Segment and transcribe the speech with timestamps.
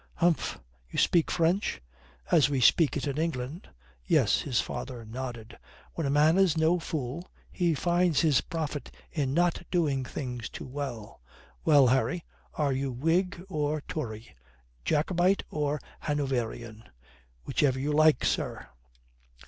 [0.15, 0.59] "Humph.
[0.89, 1.79] You speak French?"
[2.31, 3.69] "As we speak it in England."
[4.03, 5.59] "Yes." His father nodded.
[5.93, 10.65] "When a man is no fool, he finds his profit in not doing things too
[10.65, 11.21] well.
[11.63, 12.25] Well, Harry,
[12.55, 14.35] are you Whig or Tory
[14.85, 16.83] Jacobite or Hanoverian?"
[17.45, 18.69] "Whichever you like, sir."